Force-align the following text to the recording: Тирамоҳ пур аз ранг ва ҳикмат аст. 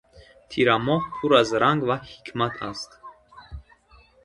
Тирамоҳ 0.49 1.03
пур 1.15 1.31
аз 1.41 1.49
ранг 1.61 1.81
ва 1.89 1.95
ҳикмат 2.09 2.55
аст. 2.69 2.91